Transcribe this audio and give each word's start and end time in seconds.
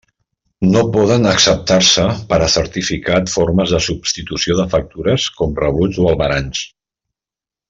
No 0.67 0.79
poden 0.93 1.27
acceptar-se 1.31 2.05
per 2.31 2.39
a 2.45 2.49
certificat 2.55 3.29
formes 3.35 3.75
de 3.77 3.83
substitució 3.91 4.59
de 4.61 4.67
factures, 4.75 5.29
com 5.41 5.55
rebuts 5.65 6.01
o 6.07 6.13
albarans. 6.15 6.65